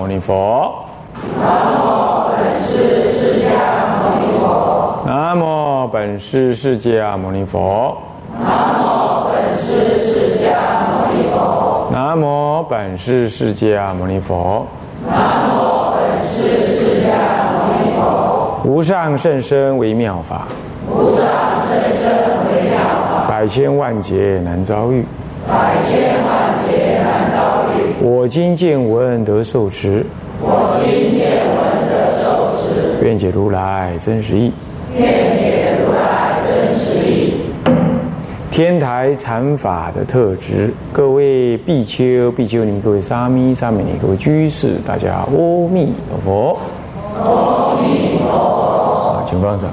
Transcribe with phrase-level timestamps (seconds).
[0.00, 0.82] 牟尼佛。
[1.38, 3.50] 南无本师释迦
[4.00, 5.02] 牟尼佛。
[5.04, 7.98] 南无本师释迦牟尼佛。
[8.40, 8.56] 南
[8.88, 10.42] 无本师释迦
[11.04, 11.86] 牟尼佛。
[11.92, 14.66] 南无本师释迦牟尼佛。
[18.64, 20.46] 无上甚深微妙法，
[20.88, 21.26] 无上
[21.68, 22.10] 甚深
[22.46, 22.78] 微妙
[23.10, 25.04] 法，百千万劫难遭遇。
[25.46, 26.29] 百千万。
[28.02, 30.02] 我今见闻得受持，
[30.40, 34.50] 我今见闻得受持，愿解如来真实义。
[34.96, 37.34] 愿解如来真实义。
[38.50, 45.26] 天台禅法的特质，各位比丘、比丘尼，各位沙弥、沙弥尼，各位居士，大家阿
[45.70, 46.58] 弥陀佛。
[47.22, 49.18] 阿弥陀佛。
[49.18, 49.68] 啊，请放上。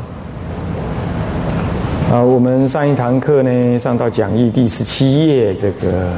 [2.12, 6.10] 啊，我们上一堂课呢，上到讲义第十七页，这个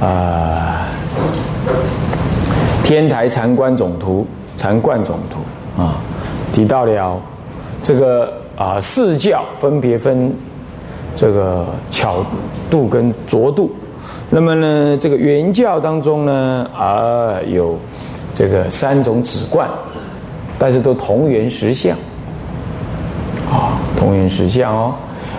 [0.00, 0.88] 啊，
[2.84, 4.26] 天台禅观总图、
[4.56, 5.96] 禅观总图啊，
[6.52, 7.20] 提到了
[7.82, 10.32] 这个啊四教分别分
[11.16, 12.24] 这个巧
[12.70, 13.70] 度跟拙度。
[14.28, 17.78] 那么呢，这个原教当中呢，啊有
[18.34, 19.68] 这个三种止观，
[20.58, 21.96] 但是都同源实相。
[23.50, 24.94] 啊，同源实相哦。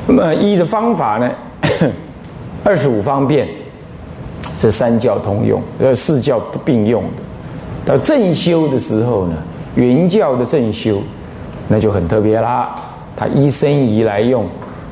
[0.05, 1.31] 那么一的方法呢，
[2.63, 3.47] 二十五方便，
[4.63, 7.09] 这三教通用，呃，四教并用的。
[7.85, 9.35] 到正修的时候呢，
[9.75, 10.99] 云教的正修，
[11.67, 12.73] 那就很特别啦。
[13.17, 14.45] 它依身仪来用，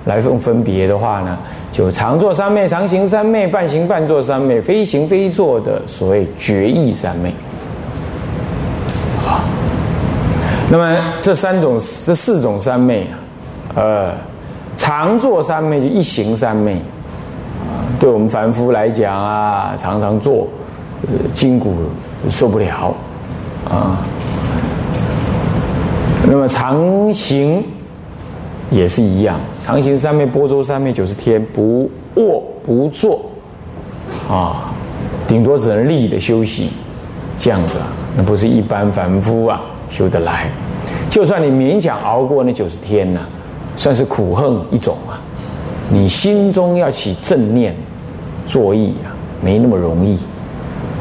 [0.03, 1.37] 来用分别的话呢，
[1.71, 7.29] 就常坐三昧、常行三昧、半行半坐三昧、非行非坐的所谓决意三昧。
[9.25, 9.39] 啊，
[10.69, 13.15] 那么这三种、这四种三昧啊，
[13.75, 14.11] 呃。
[14.77, 16.81] 常坐三昧就一行三昧，
[18.01, 20.47] 对我们凡夫来讲啊，常常做，
[21.35, 21.75] 筋骨
[22.31, 22.95] 受不了，
[23.69, 24.01] 啊。
[26.27, 27.63] 那么常行
[28.71, 33.21] 也是一样，常行三昧、波州三昧九十天，不卧不坐，
[34.27, 34.73] 啊，
[35.27, 36.71] 顶多只能立的休息，
[37.37, 37.77] 这样子，
[38.17, 39.61] 那不是一般凡夫啊
[39.91, 40.49] 修得来。
[41.07, 43.19] 就算你勉强熬过那九十天呢。
[43.77, 45.15] 算是苦恨一种啊！
[45.89, 47.73] 你心中要起正念、
[48.45, 50.17] 作义啊，没那么容易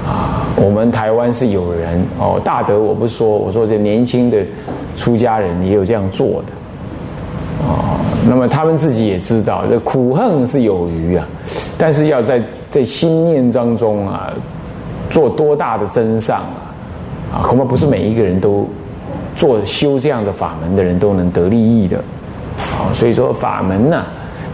[0.06, 0.46] 啊。
[0.56, 4.38] 我们台湾是有人哦，大德我不说，我说这年轻的
[4.96, 8.00] 出家人也有这样做的啊。
[8.28, 11.26] 那么他们自己也知道，这苦恨是有余啊，
[11.78, 14.30] 但是要在在心念当中啊，
[15.08, 18.68] 做多大的真上啊啊，恐怕不是每一个人都
[19.34, 21.96] 做修这样的法门的人都能得利益的。
[22.58, 24.04] 啊，所以说法门呢，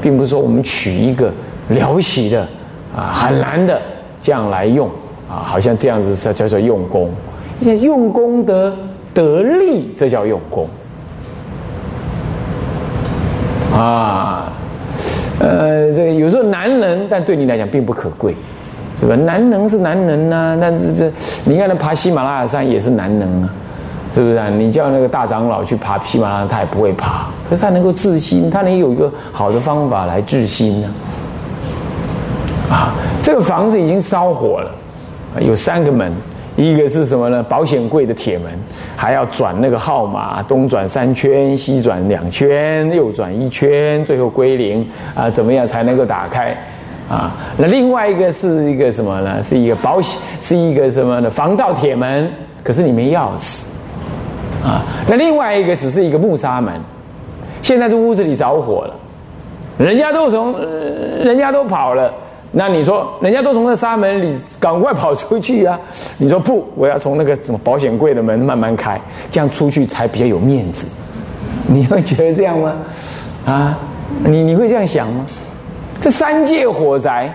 [0.01, 1.33] 并不是说我们取一个
[1.69, 2.47] 了不起的
[2.97, 3.81] 啊很难的
[4.21, 4.89] 这样来用
[5.31, 7.11] 啊，好像这样子叫叫做用功，
[7.61, 8.73] 用功得
[9.13, 10.67] 得利，这叫用功
[13.73, 14.51] 啊。
[15.39, 18.35] 呃，这个有时候难能，但对你来讲并不可贵，
[18.99, 19.15] 是吧？
[19.15, 21.13] 难能是难能啊，那这这
[21.45, 23.53] 你看那爬喜马拉雅山也是难能啊。
[24.15, 24.49] 是不是啊？
[24.49, 27.27] 你叫那个大长老去爬喜马拉雅，他也不会爬。
[27.47, 30.89] 可是他能够治心，他能有一个好的方法来治心呢。
[32.71, 34.71] 啊这个房子已经烧火了，
[35.41, 36.13] 有三个门，
[36.57, 37.43] 一个是什么呢？
[37.43, 38.47] 保险柜的铁门，
[38.97, 45.29] 还要转那个号码，东转三圈，西转两圈，右转一圈，最后归零啊？
[45.29, 46.57] 怎么样才能够打开？
[47.09, 49.43] 啊，那另外一个是一个什么呢？
[49.43, 51.31] 是一个保险，是一个什么呢？
[51.31, 52.29] 防盗铁门，
[52.65, 53.69] 可是你没钥匙。
[54.65, 56.75] 啊，那另外一个只是一个木纱门，
[57.63, 58.95] 现在这屋子里着火了，
[59.79, 60.59] 人家都从，
[61.23, 62.13] 人家都跑了，
[62.53, 65.79] 那你说，人家都从那纱门里赶快跑出去啊？
[66.17, 70.89] 你说不，我要从那个什么保险柜的门慢慢开，这样出去才比较有面子。
[71.69, 72.73] 你会觉得这样吗？
[73.45, 73.79] 啊，
[74.25, 75.27] 你你会这样想吗？
[76.01, 77.33] 这三界火灾，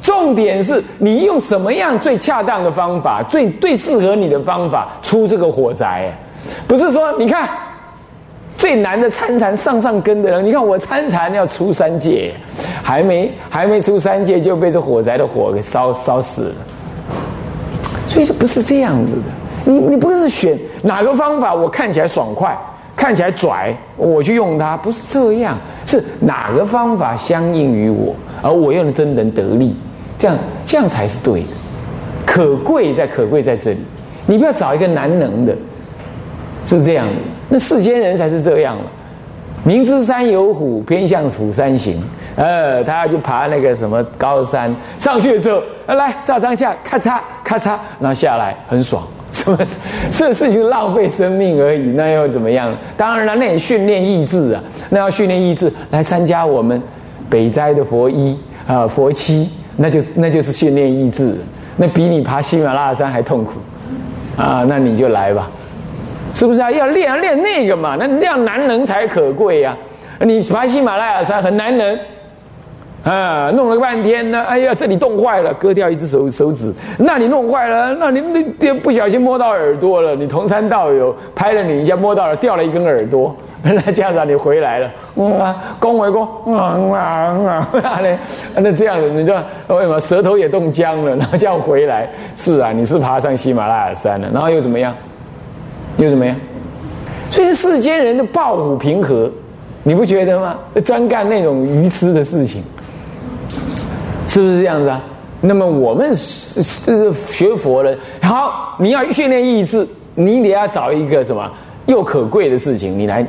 [0.00, 6.10] 重点是你用什么样最恰当的方法，最最适合你的方法出这个火灾？
[6.66, 7.48] 不是说，你看
[8.60, 12.30] 最难的参禅上上根的人，你看我参禅要出三界，
[12.82, 16.54] 还没还没出三界就被这火灾的火给烧烧死了。
[18.06, 19.22] 所以说不是这样子的，
[19.64, 22.54] 你你不是选哪个方法我看起来爽快，
[22.94, 29.74] 看起来拽，我去用它，不是这样，是哪个方法相应于我，而我又能真能得力，
[30.18, 30.36] 这样
[30.66, 31.48] 这样才是对的。
[32.26, 33.78] 可贵在可贵在这里，
[34.26, 35.56] 你不要找一个难能的。
[36.66, 37.14] 是这样的，
[37.50, 38.84] 那世间人才是这样了。
[39.62, 42.02] 明知山有虎，偏向虎山行。
[42.36, 49.02] 呃，他要去爬那个什么高山，上去之后，呃来照张相，咔嚓咔嚓，然后下来很爽，
[49.32, 49.76] 是不是
[50.10, 52.74] 这事情浪费生命而已，那又怎么样？
[52.96, 56.80] 当然了，那也训练意志啊，那要训练意志来参加我们
[57.28, 61.34] 北斋的佛一啊佛七，那就那就是训练意志，
[61.76, 63.54] 那比你爬喜马拉雅山还痛苦
[64.36, 64.64] 啊！
[64.66, 65.50] 那你就来吧，
[66.34, 66.70] 是不是啊？
[66.70, 69.76] 要练练那个嘛，那这样难能才可贵呀！
[70.20, 71.98] 你爬喜马拉雅山很难能。
[73.02, 78.20] 啊，弄了半天呢，哎呀，这里冻坏了，割掉一只手手指；那你弄坏了，那你
[78.58, 83.34] 那不小心摸到耳朵了，你同山道友拍了你一下，摸到了，掉了一根耳朵。
[83.62, 84.90] 那这样子你回来了，
[85.38, 86.98] 啊，恭维恭，啊啊
[87.82, 88.00] 啊，
[88.56, 89.34] 那这样子你就
[89.68, 91.16] 为什么舌头也冻僵了？
[91.16, 94.94] 然后这样回来，是啊，你是爬上喜马拉雅山了，然后又怎么样？
[96.00, 96.34] 又怎么样？
[97.30, 99.30] 所以世间人的抱虎平和，
[99.84, 100.58] 你不觉得吗？
[100.84, 102.62] 专干那种愚痴的事情。
[104.26, 105.00] 是不是这样子啊？
[105.40, 111.50] 那么我们是是学佛的，好，你要训练意志，你得要找一个什么
[111.86, 113.26] 又可贵的事情，你来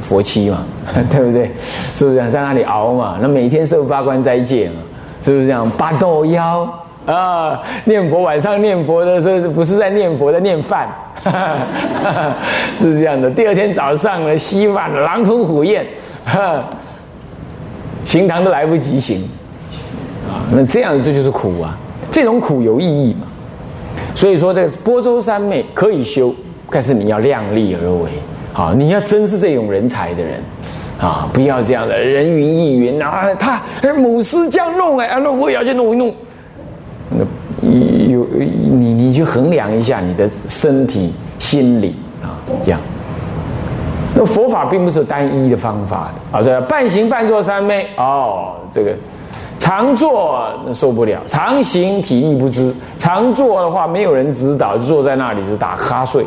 [0.00, 0.64] 佛七嘛，
[1.10, 1.50] 对不对？
[1.94, 2.30] 是不是这样？
[2.30, 3.18] 在那里熬嘛？
[3.20, 4.76] 那每天受八关斋戒嘛？
[5.22, 5.68] 是不是这样？
[5.78, 6.68] 八豆腰
[7.06, 10.88] 啊，念佛晚上念佛的时候，不是在念佛，在念饭，
[12.80, 13.30] 是这样的。
[13.30, 15.86] 第二天早上呢，稀饭狼吞虎咽，
[18.04, 19.22] 行堂都来不及行。
[20.28, 21.76] 啊那这样这就是苦啊，
[22.10, 23.26] 这种苦有意义嘛？
[24.14, 26.34] 所以说，这波州三昧可以修，
[26.70, 28.10] 但是你要量力而为
[28.54, 28.72] 啊！
[28.74, 30.40] 你要真是这种人才的人
[31.00, 33.26] 啊，不要这样的人云亦云啊！
[33.34, 33.60] 他
[33.96, 36.14] 母师这样弄哎，那我也要去弄一弄。
[38.14, 42.80] 有你，你去衡量一下你的身体、心理啊，这样。
[44.14, 48.94] 那佛法并不是单一的方法的啊，这半行半坐三昧哦，这个。
[49.56, 52.74] 常坐受不了，常行体力不支。
[52.98, 56.26] 常坐的话，没有人指导，坐在那里是打瞌睡，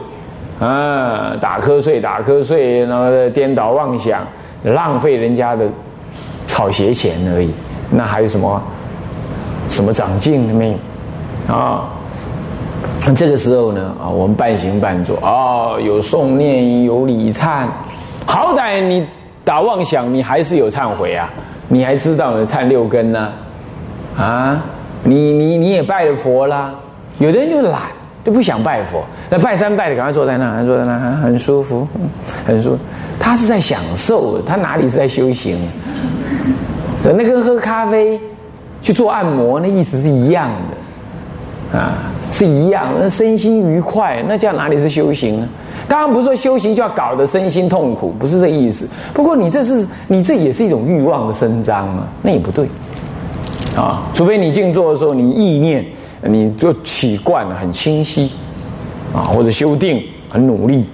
[0.59, 4.21] 啊，打瞌睡，打瞌睡，然后颠倒妄想，
[4.63, 5.67] 浪费人家的
[6.47, 7.51] 草鞋钱而已。
[7.91, 8.59] 那还有什么
[9.69, 10.77] 什么长进没有？
[11.47, 11.88] 啊，
[13.15, 17.65] 这个时候呢，啊，我们半行半坐，哦，有诵念，有礼忏，
[18.25, 19.05] 好歹你
[19.44, 21.29] 打妄想，你还是有忏悔啊。
[21.69, 22.45] 你还知道呢？
[22.45, 23.29] 忏六根呢？
[24.17, 24.61] 啊，
[25.03, 26.71] 你你你也拜了佛啦。
[27.19, 27.81] 有的人就懒，
[28.23, 29.03] 就不想拜佛。
[29.29, 31.85] 那拜三拜的，赶快坐在那，坐在那，很舒服，
[32.45, 32.79] 很舒服。
[33.19, 35.57] 他是在享受，他哪里是在修行？
[37.03, 38.17] 那跟喝咖啡、
[38.81, 40.76] 去做按摩，那意思是一样的
[41.73, 41.97] 啊，
[42.31, 42.93] 是一样。
[42.99, 45.47] 那身心愉快，那叫哪里是修行呢？
[45.87, 48.87] 当然不是说修行就要搞得身心痛苦，不是这意思。
[49.13, 52.67] 不过你这是你这也是一种欲望的伸张嘛，那也不对
[53.75, 54.03] 啊。
[54.13, 55.85] 除非你静坐的时候，你意念
[56.23, 58.31] 你就起惯了，很清晰
[59.13, 60.85] 啊，或者修定很努力，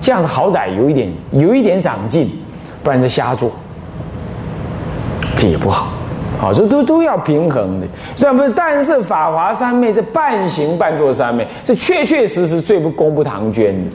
[0.00, 2.30] 这样子好歹有一点有一点长进，
[2.82, 3.50] 不然就瞎做，
[5.36, 5.88] 这也不好。
[6.44, 13.90] 好，这都都要平衡的，虽然不是，但是法华三昧这半行半坐三昧是确确实实最不功不唐捐的。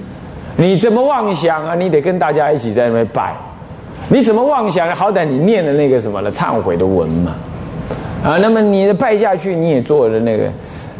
[0.57, 1.75] 你怎么妄想啊？
[1.75, 3.35] 你得跟大家一起在那边拜。
[4.07, 4.89] 你怎么妄想？
[4.95, 7.35] 好歹你念了那个什么了忏悔的文嘛。
[8.23, 10.45] 啊，那么你的拜下去，你也做了那个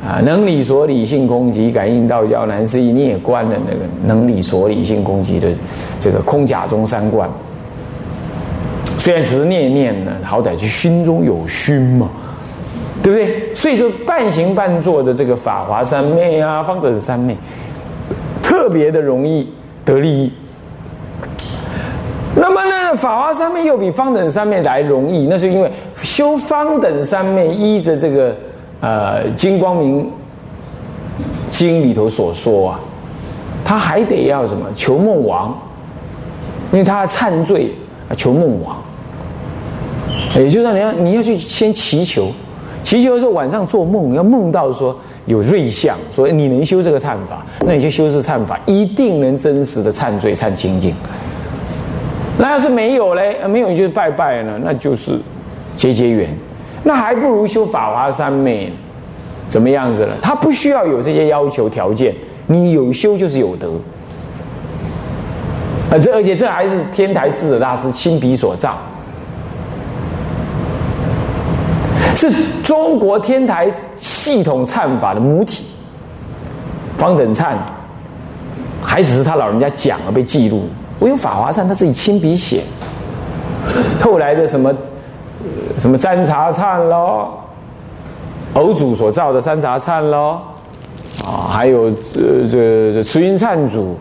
[0.08, 5.48] 啊，能理所理性空寂，感应道交难思议，你也关了那个能理所理性空寂的
[6.00, 7.28] 这个空假中三观。
[9.00, 12.10] 虽然只是念念呢，好歹就心中有熏嘛，
[13.02, 13.54] 对不对？
[13.56, 17.36] 所以就半行半坐的这个法华三昧啊，方得三昧。
[18.44, 19.48] 特别的容易
[19.86, 20.32] 得利益，
[22.36, 28.36] 那么呢，法华三昧又比方等三昧来容易，那是因为修方等三昧依着这个
[28.82, 30.12] 呃《金光明
[31.50, 32.80] 经》里头所说啊，
[33.64, 35.58] 他还得要什么求梦王，
[36.72, 37.72] 因为他忏罪
[38.16, 38.78] 求梦王，
[40.36, 42.32] 也就是说你要你要去先祈求，
[42.84, 44.98] 祈求的时候晚上做梦要梦到说。
[45.26, 50.92] 有瑞相，说你能修这个忏法，那你就修这个忏法，一定能真实的忏罪、忏清净。
[52.40, 55.20] 那要是没有嘞，没有你就拜拜呢，那就是
[55.78, 56.28] 结结缘。
[56.82, 58.72] 那还不如修法华三昧，
[59.48, 60.16] 怎么样子呢？
[60.20, 62.16] 他不需要有这些要求条件，
[62.48, 63.74] 你有修就是有德。
[65.92, 68.78] 啊，这而且这还是天台智者大师亲笔所造。
[72.16, 72.30] 是
[72.64, 75.66] 中国天台系统忏法的母体，
[76.98, 77.56] 方等忏，
[78.84, 80.68] 还只是他老人家讲了被记录。
[81.00, 82.62] 我用法华忏他自己亲笔写，
[84.02, 84.72] 后来的什么
[85.80, 87.30] 什么占茶忏喽，
[88.54, 90.42] 偶主所造的三茶忏喽，
[91.24, 93.98] 啊，啊，还有这这这慈云忏主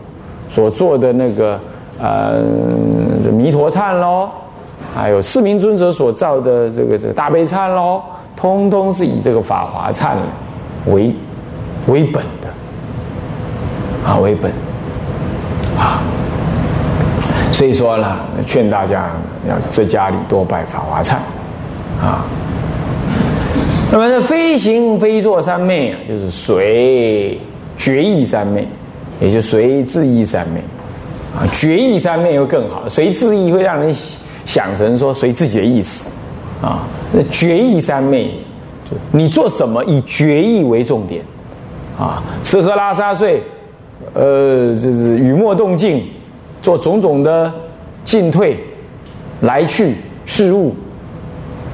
[0.49, 1.57] 所做的那个
[2.01, 2.41] 呃
[3.23, 4.29] 这弥陀忏喽，
[4.95, 8.01] 还有四明尊者所造的这个这个大悲忏喽，
[8.35, 10.15] 通通是以这个法华忏
[10.85, 11.13] 为
[11.87, 12.49] 为本的
[14.07, 14.51] 啊，为本
[15.77, 16.01] 啊。
[17.51, 18.15] 所以说呢，
[18.47, 19.09] 劝大家
[19.47, 21.15] 要在家里多拜法华忏
[22.01, 22.23] 啊。
[23.91, 27.37] 那么这飞行飞坐三昧啊，就是随
[27.77, 28.65] 觉意三昧，
[29.19, 30.61] 也就随自意三昧
[31.37, 31.45] 啊。
[31.53, 33.93] 决意三昧又更好，随自意会让人
[34.45, 36.09] 想成说随自己的意思
[36.61, 36.87] 啊。
[37.11, 38.33] 那决意三昧，
[39.11, 41.23] 你做什么以决意为重点
[41.97, 42.23] 啊。
[42.43, 43.41] 吃喝拉撒睡，
[44.13, 46.03] 呃，就是雨墨动静，
[46.61, 47.51] 做种种的
[48.03, 48.57] 进退
[49.41, 49.95] 来去
[50.25, 50.75] 事物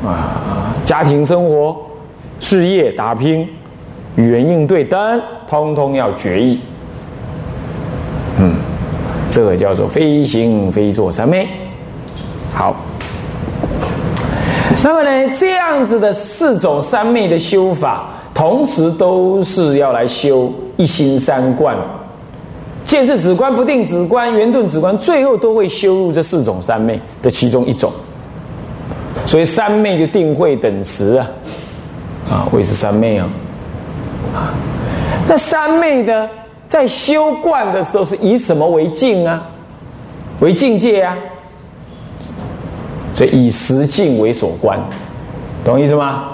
[0.05, 1.75] 啊，家庭生活。
[2.37, 3.47] 事业打拼、
[4.17, 6.59] 与人应对等，通通要决意。
[9.35, 11.45] 这个叫做飞行飞坐三昧。
[12.53, 12.73] 好，
[14.81, 21.75] 那么呢，这样子的四种三昧的修法，同时都是要来修一心三观、
[22.85, 27.91] 见智止观、不定止观、圆顿止观，最后都会修入这四种三昧的其中一种。
[29.25, 31.27] 所以三昧就定慧等持啊。
[32.29, 33.27] 啊，也是三昧啊，
[34.33, 34.55] 啊，
[35.27, 36.29] 那三昧的
[36.67, 39.41] 在修观的时候是以什么为境啊？
[40.39, 41.15] 为境界啊？
[43.13, 44.79] 所以以十境为所观，
[45.63, 46.25] 懂意思吗？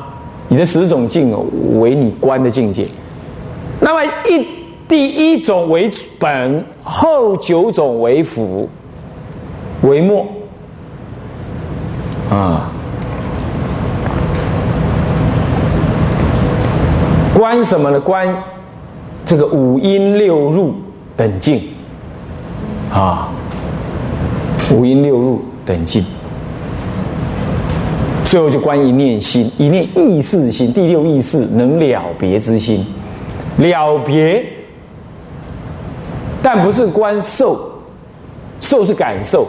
[0.48, 1.32] 你的十种境
[1.80, 2.88] 为你观的境界。
[3.80, 4.48] 那么一
[4.88, 8.68] 第一种为本，后九种为辅
[9.84, 10.26] 为末
[12.30, 12.72] 啊。
[17.34, 18.00] 观什么呢？
[18.00, 18.28] 观
[19.32, 20.74] 这个五音六入
[21.16, 21.62] 等境。
[22.92, 23.30] 啊，
[24.74, 26.04] 五音六入等境，
[28.26, 32.86] 最后就关一念心，一念意识心，第六意识能了别之心，
[33.56, 34.46] 了别，
[36.44, 37.58] 但不是观受，
[38.60, 39.48] 受是感受，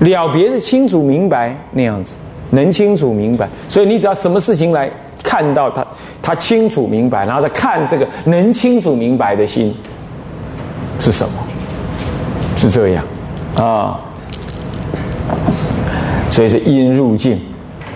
[0.00, 2.12] 了别是清楚明白那样子，
[2.50, 4.90] 能清楚明白，所以你只要什么事情来。
[5.26, 5.84] 看到他，
[6.22, 9.74] 他清楚明白，然后再看这个能清楚明白的心
[11.00, 11.32] 是什么？
[12.56, 13.04] 是这样
[13.56, 13.98] 啊。
[16.30, 17.40] 所以是因入境，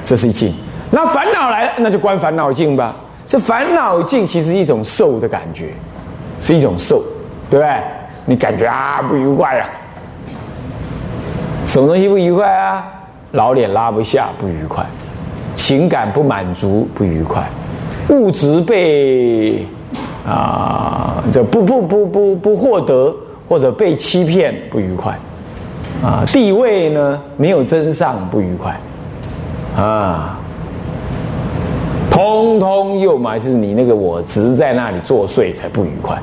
[0.04, 0.52] 这是境。
[0.90, 2.92] 那烦恼来了，那就关烦恼境吧。
[3.26, 5.68] 这烦恼境其实一种受的感觉，
[6.40, 7.04] 是一种受，
[7.48, 7.76] 对不对？
[8.24, 9.68] 你感觉啊不愉快啊，
[11.64, 12.84] 什么东西不愉快啊？
[13.32, 14.84] 老脸拉不下，不愉快。
[15.70, 17.44] 情感不满足，不愉快；
[18.08, 19.64] 物质被
[20.26, 23.14] 啊，这不不不不不获得，
[23.48, 25.12] 或者被欺骗，不愉快；
[26.04, 28.72] 啊，地位呢没有增上，不愉快；
[29.80, 30.36] 啊，
[32.10, 36.18] 通通又嘛是你那个我执在那里作祟，才不愉快。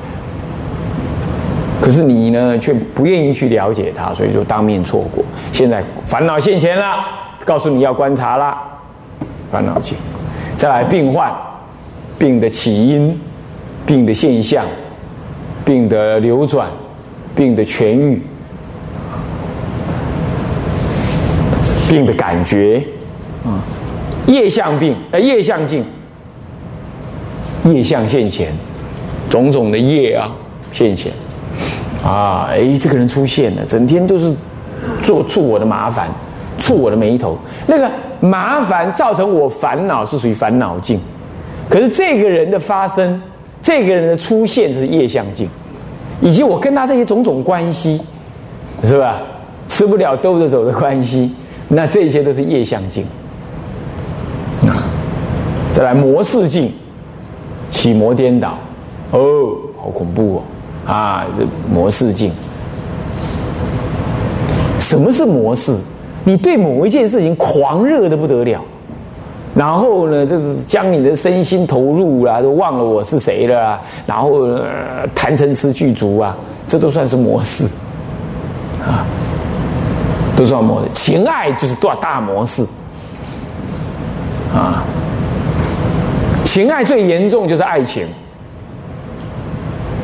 [1.80, 5.24] 可是你呢，却不愿意去了解他，所以就当面错过。
[5.52, 6.96] 现在烦恼现前了，
[7.46, 8.54] 告诉你要观察了。
[9.50, 9.96] 烦恼境，
[10.56, 11.32] 再来病患，
[12.18, 13.18] 病的起因，
[13.86, 14.64] 病的现象，
[15.64, 16.68] 病的流转，
[17.34, 18.20] 病的痊愈，
[21.88, 22.82] 病的感觉，
[23.44, 23.56] 啊，
[24.26, 25.82] 业相病，呃，业相境，
[27.64, 28.52] 业相现前，
[29.30, 30.30] 种种的业啊
[30.72, 31.10] 现前，
[32.04, 34.30] 啊，哎，这个人出现了，整天都是
[35.02, 36.10] 做触我的麻烦，
[36.58, 37.90] 触我的眉头，那个。
[38.20, 40.98] 麻烦造成我烦恼是属于烦恼境，
[41.68, 43.20] 可是这个人的发生，
[43.62, 45.48] 这个人的出现是业相境，
[46.20, 48.00] 以及我跟他这些种种关系，
[48.82, 49.20] 是吧？
[49.68, 51.30] 吃不了兜着走的关系，
[51.68, 53.04] 那这些都是业相境。
[54.62, 54.82] 啊，
[55.72, 56.72] 再来模式境，
[57.70, 58.58] 起魔颠倒，
[59.12, 60.42] 哦，好恐怖哦！
[60.92, 62.32] 啊，这模式境，
[64.78, 65.76] 什么是模式？
[66.28, 68.60] 你对某一件事情狂热的不得了，
[69.54, 74.46] 然后呢，就是将你的身心投入啊，都忘了我是谁了，然后
[75.14, 76.36] 谈成诗具足啊，
[76.68, 77.64] 这都算是模式
[78.86, 79.06] 啊，
[80.36, 80.88] 都算模式。
[80.92, 82.62] 情爱就是大大模式
[84.54, 84.84] 啊，
[86.44, 88.06] 情爱最严重就是爱情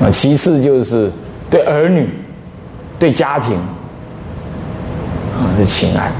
[0.00, 1.12] 啊，其次就是
[1.50, 2.08] 对儿女、
[2.98, 3.58] 对家庭。
[5.56, 6.10] 是情爱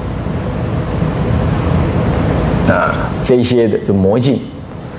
[2.72, 4.40] 啊，这些的就魔境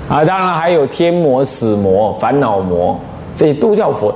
[0.08, 3.00] 啊，当然还有天魔、死魔、烦恼魔
[3.36, 4.16] 这些都叫佛。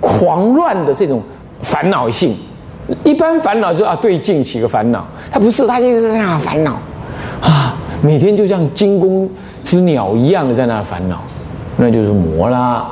[0.00, 1.22] 狂乱的这种
[1.62, 2.36] 烦恼性，
[3.04, 6.72] 一般烦恼就啊对境起个烦恼，他不是，他就是在那烦恼
[7.40, 9.28] 啊，每天就像惊弓
[9.62, 11.20] 之鸟一样的在那烦恼，
[11.76, 12.86] 那就是魔啦。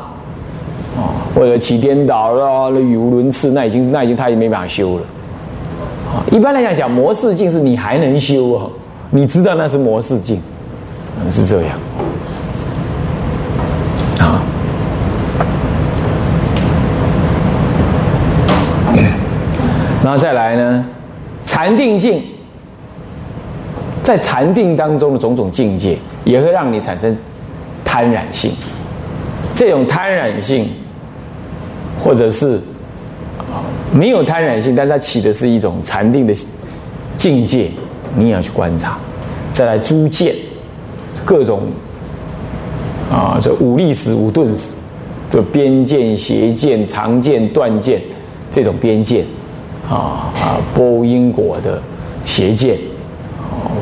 [0.97, 5.03] 啊，或者起颠倒了，语无伦次，那已经那已经他也没办法修了。
[6.31, 8.67] 一般来讲讲魔世境是你还能修啊，
[9.11, 10.41] 你知道那是魔世境，
[11.31, 11.79] 是这样。
[14.21, 14.43] 啊，
[20.03, 20.85] 然后再来呢，
[21.45, 22.23] 禅定境，
[24.03, 27.17] 在禅定当中的种种境界，也会让你产生
[27.85, 28.53] 贪染性，
[29.55, 30.69] 这种贪染性。
[31.99, 32.61] 或者是
[33.97, 36.35] 没有贪染性，但是它起的是一种禅定的
[37.17, 37.71] 境界，
[38.15, 38.99] 你也要去观察。
[39.53, 40.35] 再来诸见，
[41.25, 41.63] 各种
[43.11, 44.81] 啊，这五力死、五钝死，
[45.31, 48.01] 这边见、邪见、常见、断见，
[48.51, 49.25] 这种边见
[49.89, 51.81] 啊啊，波因果的
[52.25, 52.77] 邪见，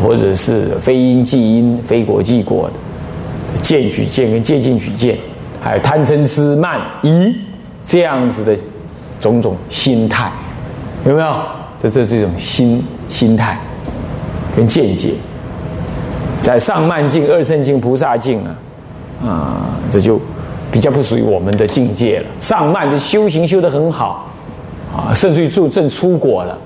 [0.01, 5.19] 或者是非因即因、非果即果的见取见跟借进取见，
[5.61, 7.35] 还有贪嗔痴慢疑。
[7.85, 8.57] 这样子的
[9.25, 10.31] 种种心态，
[11.07, 11.35] 有没有？
[11.81, 13.59] 这这是一种心心态
[14.55, 15.15] 跟见解，
[16.43, 18.57] 在上慢境、二圣境、菩萨境啊，
[19.27, 20.21] 啊，这就
[20.71, 22.27] 比较不属于我们的境界了。
[22.39, 24.31] 上慢的修行修得很好
[24.95, 26.59] 啊，甚至于就正出果了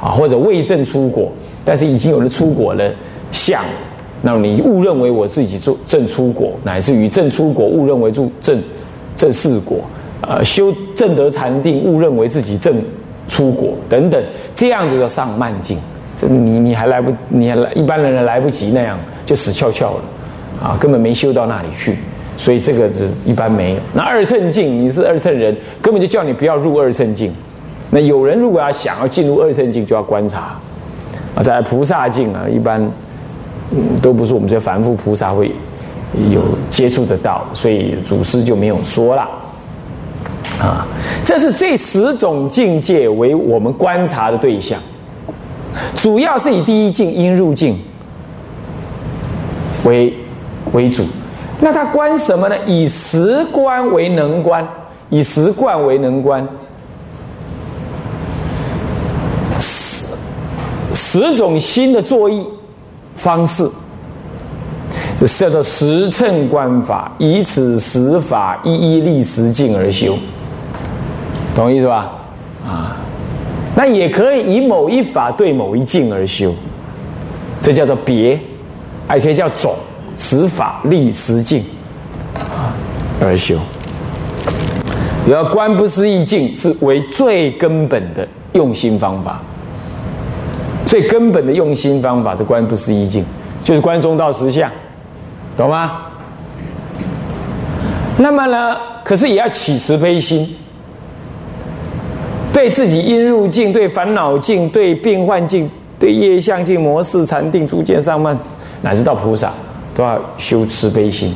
[0.00, 1.30] 啊，或者未正出果，
[1.62, 2.90] 但是已经有了出果的
[3.32, 3.62] 相，
[4.22, 8.62] 那么你误认为我自己做正出果，乃至于正出果误认为住正
[9.14, 9.78] 正四果。
[10.20, 12.74] 呃，修正得禅定，误认为自己正
[13.28, 14.22] 出果等等，
[14.54, 15.78] 这样子叫上慢境。
[16.16, 20.02] 这你你还来不，你还来一般人来不及那样就死翘翘了，
[20.60, 21.96] 啊，根本没修到那里去。
[22.36, 23.80] 所以这个是一般没有。
[23.92, 27.32] 那二乘境，你是二乘人，根本就叫你不要入二乘境。
[27.90, 30.58] 那有人如果要想要进入二乘境，就要观察。
[31.34, 32.80] 啊，在菩萨境啊，一般
[34.02, 35.52] 都不是我们这凡夫菩萨会
[36.32, 39.28] 有接触得到，所以祖师就没有说了。
[40.60, 40.86] 啊，
[41.24, 44.80] 这是这十种境界为我们观察的对象，
[45.96, 47.78] 主要是以第一境因入境
[49.84, 50.12] 为
[50.72, 51.04] 为主。
[51.60, 52.56] 那他观什么呢？
[52.66, 54.66] 以实观为能观，
[55.10, 56.46] 以实观为能观。
[59.60, 60.06] 十
[61.18, 62.46] 十种新的作意
[63.16, 63.68] 方式，
[65.16, 70.16] 这叫做实乘观法，以此实法一一立实境而修。
[71.58, 72.12] 懂意思吧？
[72.64, 72.94] 啊，
[73.74, 76.54] 那也可以以某一法对某一境而修，
[77.60, 78.38] 这叫做别，
[79.08, 79.74] 还可以叫种
[80.16, 81.64] 实法立实境
[83.20, 83.58] 而修。
[85.28, 89.40] 要观不思议境是为最根本的用心方法，
[90.86, 93.24] 最根本的用心方法是观不思议境，
[93.64, 94.70] 就是观中道实相，
[95.56, 96.02] 懂吗？
[98.16, 100.48] 那么呢，可是也要起慈悲心。
[102.58, 108.36] 对自己因入境、对烦恼境、对变幻境、对业相境、模式禅定、逐渐上慢，
[108.82, 109.52] 乃至到菩萨，
[109.94, 111.32] 都要修慈悲心。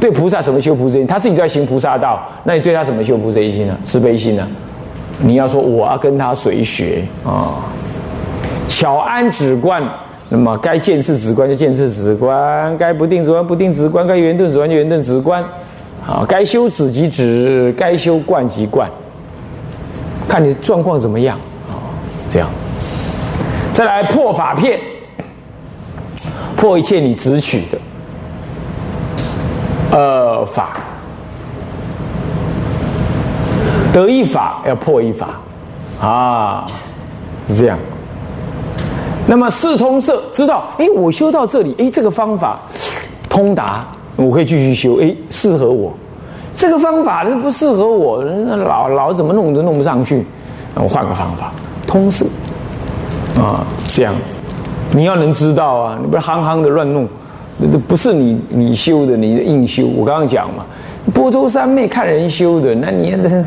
[0.00, 1.06] 对菩萨怎么修菩萨心？
[1.06, 3.78] 他自己在行菩萨道，那你对他怎么修菩萨心呢？
[3.84, 4.44] 慈悲心呢？
[5.20, 7.62] 你要说我要跟他随学啊，
[8.66, 9.80] 巧安止观，
[10.28, 15.44] 那么该见次止观就见次止观，该不定止观不定止观，该圆顿止观就圆顿止观，
[16.04, 18.90] 啊，该修止即止，该修观即观。
[20.28, 21.38] 看你状况怎么样
[21.68, 21.80] 啊？
[22.28, 22.64] 这样子，
[23.72, 24.78] 再来破法片，
[26.56, 27.78] 破一切你执取的
[29.90, 30.76] 呃法，
[33.92, 35.28] 得一法要破一法
[35.98, 36.66] 啊，
[37.46, 37.78] 是这样。
[39.26, 42.58] 那么四通色知道，哎，我修到这里，哎，这个方法
[43.30, 43.86] 通达，
[44.16, 45.92] 我可以继续修，哎，适合我。
[46.58, 50.26] 这个方法那不适合我，老老怎么弄都弄不上去，
[50.74, 51.52] 我换个方法，
[51.86, 52.24] 通识
[53.40, 54.40] 啊，这样子，
[54.90, 57.06] 你要能知道啊，你不是夯夯的乱弄，
[57.58, 59.86] 那不是你你修的，你硬修。
[59.86, 60.66] 我刚刚讲嘛，
[61.14, 63.44] 波州三昧看人修的，那你那是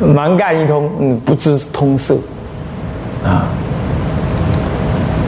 [0.00, 2.16] 蛮干一通，嗯，不知通色
[3.22, 3.44] 啊。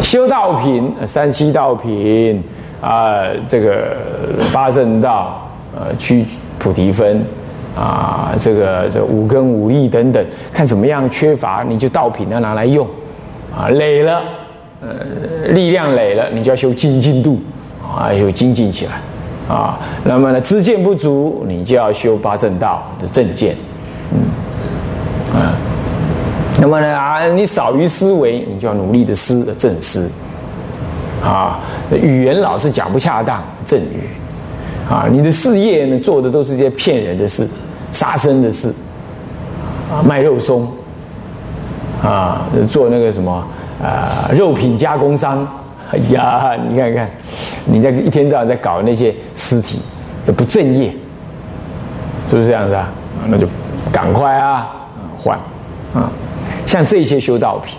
[0.02, 2.42] 修道品，三七道品
[2.80, 3.94] 啊，这个
[4.50, 5.46] 八正道，
[5.78, 6.24] 呃，去。
[6.58, 7.22] 菩提分
[7.76, 12.86] 啊，这个这五根五力等等，看怎么样缺乏，你就道品要拿来用
[13.54, 14.22] 啊，累了，
[14.80, 17.38] 呃，力量累了，你就要修精进度
[17.82, 19.78] 啊，有精进起来啊。
[20.04, 23.54] 那么呢，知见不足，你就要修八正道的正见，
[24.12, 25.52] 嗯啊。
[26.58, 30.10] 那么呢啊，你少于思维，你就要努力的思正思
[31.22, 31.60] 啊。
[31.92, 34.08] 语言老是讲不恰当，正语
[34.88, 35.06] 啊。
[35.10, 37.48] 你的事业呢，做的都是些骗人的事、
[37.90, 38.72] 杀生的事
[39.90, 40.66] 啊，卖肉松
[42.02, 43.32] 啊，做那个什么
[43.82, 45.46] 啊，肉品加工商。
[45.92, 47.08] 哎呀，你看看，
[47.64, 49.78] 你在一天到晚在搞那些尸体，
[50.24, 50.90] 这不正业，
[52.26, 52.88] 是不是这样子啊？
[53.28, 53.46] 那就
[53.92, 54.68] 赶快啊，
[55.16, 55.38] 换
[55.94, 56.10] 啊！
[56.66, 57.78] 像这些修道品，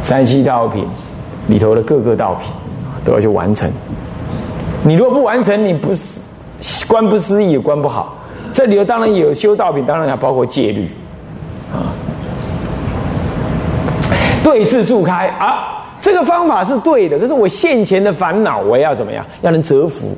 [0.00, 0.86] 山西道品
[1.48, 2.52] 里头的各个道品
[3.04, 3.68] 都要去完成。
[4.84, 8.16] 你如果不完成，你不是观不思议也观不好。
[8.52, 10.88] 这里头当然有修道品，当然还包括戒律
[11.72, 11.88] 啊，
[14.42, 15.78] 对治助开啊。
[16.00, 19.24] 这个方法是对的，可是我现前的烦恼，我要怎么样？
[19.40, 20.16] 要能折服，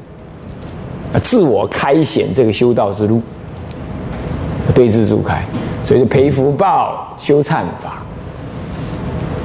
[1.12, 3.20] 啊，自我开显这个修道之路，
[4.74, 5.44] 对治助开，
[5.85, 8.03] 所以就培福报、修忏法，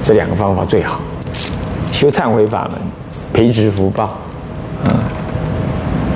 [0.01, 1.01] 这两个方法最好。
[1.91, 2.79] 修忏悔法门，
[3.33, 4.17] 培植福报，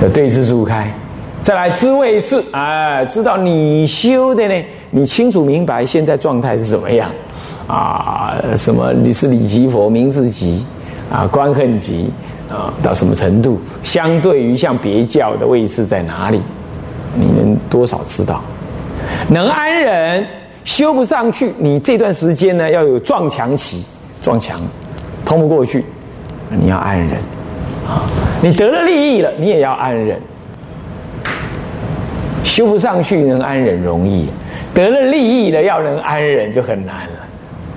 [0.08, 0.92] 对治住开，
[1.42, 7.10] 再来知位是，哎，知道你修的呢，你清楚明白现在状态是怎么样。
[7.66, 10.66] 啊，什么你是理即佛名字即
[11.10, 12.12] 啊，观恨即
[12.50, 13.58] 啊，到什么程度？
[13.82, 16.42] 相对于像别教的位置在哪里？
[17.14, 18.42] 你能多少知道？
[19.28, 20.26] 能安忍
[20.64, 23.82] 修不上去，你这段时间呢要有撞墙期，
[24.22, 24.60] 撞墙
[25.24, 25.84] 通不过去，
[26.50, 27.10] 你要安忍
[27.86, 28.08] 啊。
[28.42, 30.18] 你得了利益了，你也要安忍。
[32.42, 34.28] 修不上去能安忍容易，
[34.72, 37.10] 得了利益了要能安忍就很难了。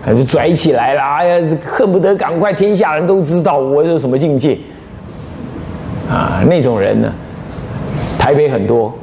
[0.06, 4.58] 还是拽起来了，哎呀，恨不得赶快天下人都知道我有什么境界
[6.10, 6.41] 啊！
[6.48, 7.12] 那种人呢，
[8.17, 8.93] 台北很多，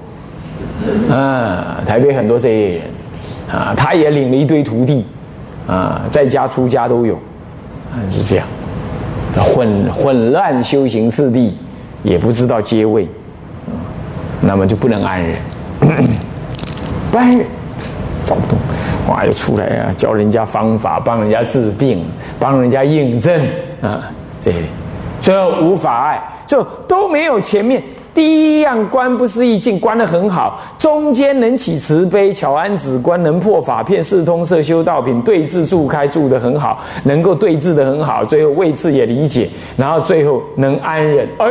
[1.10, 2.82] 啊，台北很多这些人
[3.52, 5.04] 啊，他也领了一堆徒弟
[5.66, 7.16] 啊，在家出家都有，
[7.92, 8.46] 啊，是这样，
[9.42, 11.56] 混混乱修行次第，
[12.02, 13.08] 也不知道阶位，
[14.40, 15.36] 那么就不能安忍，
[17.10, 17.46] 不安忍，
[18.24, 18.58] 找不动。
[19.06, 19.92] 哇，又出来啊！
[19.98, 22.06] 教人家方法，帮人家治病，
[22.38, 23.38] 帮人家印证
[23.82, 24.62] 啊，这些，
[25.20, 27.82] 最后无法爱，就都没有前面
[28.14, 41.50] 第一样观不思议境观的很好，中间能起慈悲，巧安止观，能破法片，四通摄修道品，对治住开住的很好，能够对治的很好，最后位置也理解，然后最后能安忍，哎，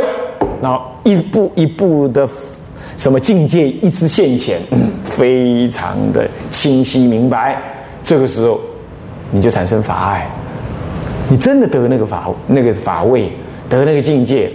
[0.62, 2.28] 然后一步一步的。
[2.96, 4.62] 什么境界一直现前，
[5.04, 7.60] 非常的清晰明白。
[8.04, 8.60] 这个时候，
[9.32, 10.30] 你就产生法爱，
[11.28, 13.32] 你真的得那个法那个法位，
[13.68, 14.48] 得那个境界。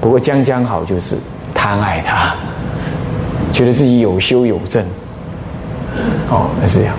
[0.00, 1.16] 不过将将好就是
[1.66, 2.32] 贪爱他，
[3.52, 4.84] 觉得自己有修有正，
[6.30, 6.94] 哦，那是这样，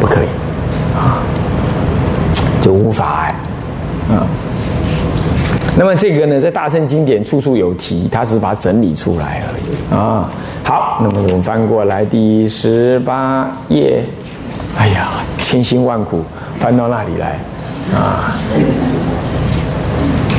[0.00, 0.28] 不可以。
[0.96, 1.20] 啊，
[2.62, 3.28] 就无法爱。
[4.14, 4.24] 啊。
[5.76, 9.94] 那么这个呢，在大圣经典处处有提，他只是把它整理出来而已。
[9.94, 10.30] 啊。
[10.64, 14.02] 好，那么我们翻过来第十八页，
[14.78, 16.24] 哎呀，千辛万苦
[16.58, 17.38] 翻到那里来。
[17.94, 18.32] 啊。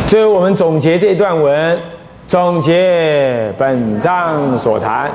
[0.07, 1.77] 最后我们总结这段文，
[2.29, 5.09] 总结本章所谈。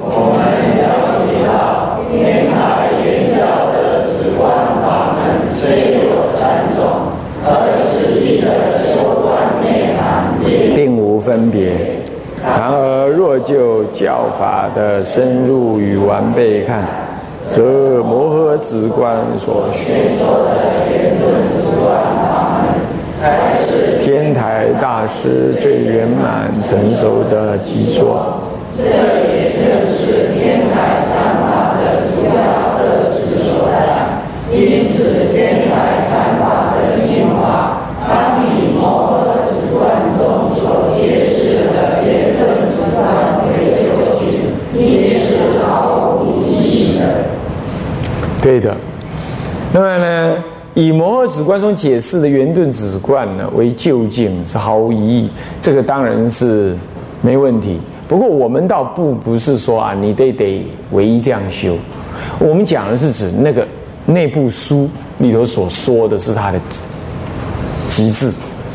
[0.00, 0.38] 我们
[0.78, 0.86] 了
[1.26, 4.46] 解到天台圆教的止观
[4.80, 4.86] 法
[5.18, 5.26] 门
[5.58, 7.10] 虽有三种，
[7.44, 7.50] 而
[7.90, 8.46] 实际的。
[10.76, 11.72] 并无分别，
[12.44, 16.84] 然而若就教法的深入与完备看，
[17.50, 20.50] 则摩诃止观所宣说的
[20.92, 22.25] 圆顿止观法，
[25.22, 28.42] 是最圆满成熟的基座。
[28.76, 33.74] 这也正是天台禅法的主要特质所在。
[34.52, 43.48] 因此，天台禅法的精华，常以摩诃止观中所揭示的圆论之观为
[43.82, 43.84] 究
[44.18, 44.20] 竟，
[44.72, 47.02] 因是毫无意义的。
[48.40, 48.74] 对的。
[49.72, 50.44] 另外呢？
[50.76, 55.30] 以摩诃止观中解释的圆顿止观呢为究竟是毫无疑义，
[55.62, 56.76] 这个当然是
[57.22, 57.80] 没问题。
[58.06, 60.62] 不过我们倒不不是说啊，你得得
[60.92, 61.78] 唯一这样修，
[62.38, 63.66] 我们讲的是指那个
[64.04, 64.86] 那部书
[65.16, 66.60] 里头所说的是它的
[67.88, 68.30] 极致，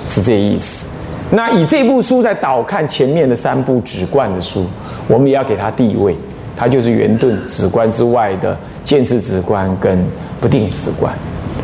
[0.07, 0.87] 是这意思。
[1.29, 4.65] 那以这部书在导看前面的三部止观的书，
[5.07, 6.15] 我们也要给它地位，
[6.57, 8.57] 它就是圆顿止观之外的。
[8.83, 10.03] 见智止观跟
[10.41, 11.13] 不定止观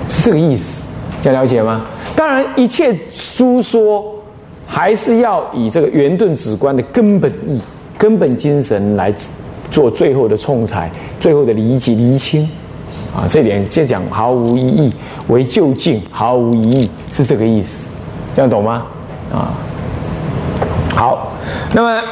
[0.09, 0.83] 是这个意思，
[1.21, 1.85] 这样了解吗？
[2.15, 4.03] 当然，一切书说
[4.65, 7.61] 还是要以这个圆顿止观的根本意、
[7.97, 9.13] 根本精神来
[9.69, 12.49] 做最后的冲裁、最后的理解、厘清。
[13.15, 14.93] 啊，这点就讲毫无意义，
[15.27, 17.89] 为就近毫无意义，是这个意思，
[18.35, 18.85] 这样懂吗？
[19.33, 19.57] 啊，
[20.93, 21.31] 好，
[21.73, 22.03] 那么，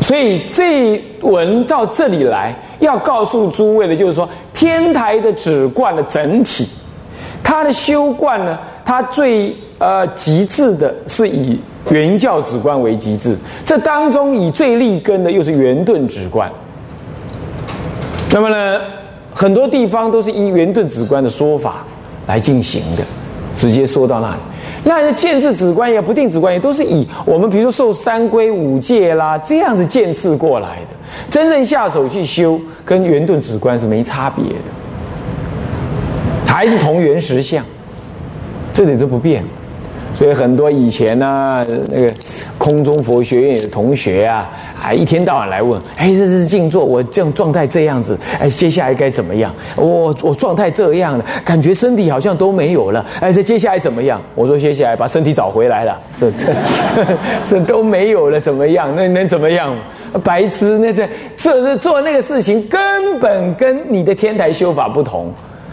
[0.00, 6.66] 所以这文到这里来，要告诉诸位的，就是说，天台的止观的整体，
[7.42, 16.50] 它的修观呢，它最呃极致的是以圆教止观为极致，这当中以最立根的又是圆顿止观，
[18.32, 18.80] 那么呢？
[19.36, 21.84] 很多地方都是依圆顿止观的说法
[22.24, 23.02] 来进行的，
[23.56, 24.36] 直接说到那里。
[24.84, 30.94] 那些见次止观也不定止观也都是以我们比如说受三规五戒啦这样子见次过来的，
[31.28, 34.54] 真正下手去修，跟圆顿止观是没差别的，
[36.46, 37.64] 还是同原实相，
[38.72, 39.42] 这点都不变。
[40.16, 42.08] 所以很多以前呢，那个
[42.56, 49.52] 空中佛学院的同学啊，还一天到晚来问：哎，这是静坐，我这样状态这样子，哎，接下来该怎么样？
[49.74, 54.22] 我我状态这样了，感觉身体好像都没有了，哎，这接下来怎么样？
[54.36, 56.54] 我说接下来把身体找回来了，这这
[57.50, 58.94] 这都没有了，怎么样？
[58.94, 59.76] 那能怎么样？
[60.22, 65.32] 白痴，那这这做那个事情根本跟你的天台修法不同。